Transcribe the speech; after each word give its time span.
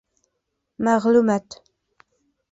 Мәғлүмәт 0.87 1.57